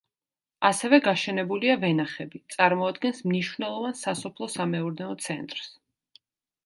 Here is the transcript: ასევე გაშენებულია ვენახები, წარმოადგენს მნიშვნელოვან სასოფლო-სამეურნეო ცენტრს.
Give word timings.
ასევე 0.69 0.97
გაშენებულია 1.07 1.75
ვენახები, 1.83 2.41
წარმოადგენს 2.55 3.21
მნიშვნელოვან 3.33 3.97
სასოფლო-სამეურნეო 4.03 5.13
ცენტრს. 5.27 5.71